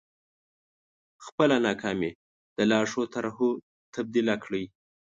[1.25, 2.11] خپله ناکامي
[2.57, 3.49] د لا ښو طرحو
[3.93, 4.63] تبديله کړئ.